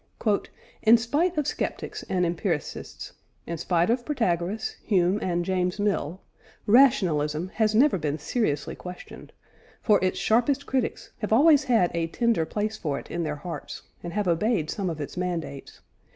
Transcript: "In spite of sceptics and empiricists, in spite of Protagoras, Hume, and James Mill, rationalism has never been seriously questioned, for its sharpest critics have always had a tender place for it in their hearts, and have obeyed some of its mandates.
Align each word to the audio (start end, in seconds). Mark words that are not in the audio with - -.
"In 0.81 0.97
spite 0.97 1.37
of 1.37 1.45
sceptics 1.45 2.01
and 2.09 2.25
empiricists, 2.25 3.13
in 3.45 3.59
spite 3.59 3.91
of 3.91 4.03
Protagoras, 4.03 4.75
Hume, 4.83 5.19
and 5.21 5.45
James 5.45 5.79
Mill, 5.79 6.19
rationalism 6.65 7.49
has 7.49 7.75
never 7.75 7.99
been 7.99 8.17
seriously 8.17 8.73
questioned, 8.75 9.31
for 9.79 10.03
its 10.03 10.17
sharpest 10.17 10.65
critics 10.65 11.11
have 11.19 11.31
always 11.31 11.65
had 11.65 11.91
a 11.93 12.07
tender 12.07 12.47
place 12.47 12.79
for 12.79 12.97
it 12.97 13.11
in 13.11 13.21
their 13.21 13.35
hearts, 13.35 13.83
and 14.01 14.11
have 14.13 14.27
obeyed 14.27 14.71
some 14.71 14.89
of 14.89 14.99
its 14.99 15.17
mandates. 15.17 15.81